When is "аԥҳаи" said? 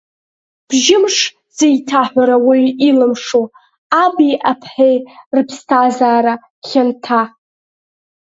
4.51-4.97